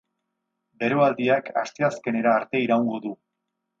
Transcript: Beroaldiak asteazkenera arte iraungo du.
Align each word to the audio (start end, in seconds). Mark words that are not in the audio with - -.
Beroaldiak 0.83 1.51
asteazkenera 1.65 2.33
arte 2.41 2.63
iraungo 2.67 2.99
du. 3.05 3.13